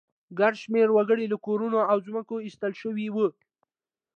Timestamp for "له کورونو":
1.29-1.79